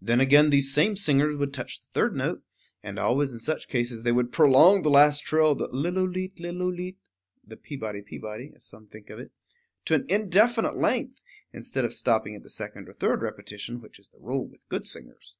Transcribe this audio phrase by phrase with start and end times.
[0.00, 2.42] Then again these same singers would touch the third note,
[2.82, 6.96] and always in such cases they would prolong the last trill, the lillooleet lillooleet
[7.46, 9.30] (the Peabody Peabody, as some think of it),
[9.84, 11.20] to an indefinite length,
[11.52, 14.84] instead of stopping at the second or third repetition, which is the rule with good
[14.84, 15.38] singers.